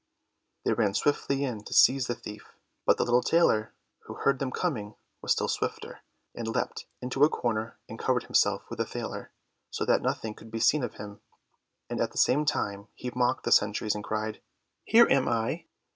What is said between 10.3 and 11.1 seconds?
could be seen of